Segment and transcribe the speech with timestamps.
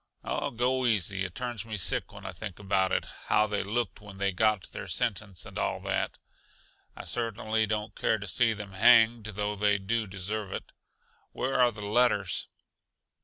[0.23, 1.23] "Oh, go easy.
[1.25, 4.63] It turns me sick when I think about it; how they looked when they got
[4.71, 6.17] their sentence, and all that.
[6.95, 10.71] I certainly don't care to see them hanged, though they do deserve it.
[11.33, 12.47] Where are the letters?"